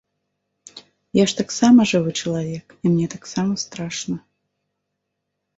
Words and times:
Я 1.17 1.25
ж 1.31 1.35
таксама 1.41 1.85
жывы 1.91 2.11
чалавек, 2.21 2.67
і 2.87 2.95
мне 2.95 3.07
таксама 3.15 3.53
страшна. 3.65 4.15